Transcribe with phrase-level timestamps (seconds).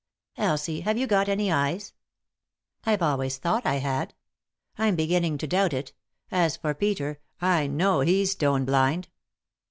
[0.37, 1.93] "Elsie, have you got any eyes?"
[2.87, 4.15] "I've always thought I had.""
[4.79, 5.93] I'm beginning to doubt it
[6.31, 9.09] As for Peter, I know he's stone blind."